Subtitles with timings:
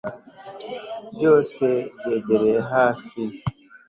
[1.13, 1.65] byose
[1.97, 3.21] byegereye hafi